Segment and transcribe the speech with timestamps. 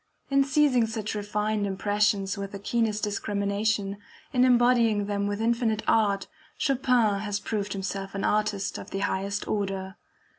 [0.31, 3.97] In seizing such refined impressions with the keenest discrimination,
[4.33, 6.25] in embodying them with infinite art,
[6.57, 9.97] Chopin has proved himself an artist of the highest order.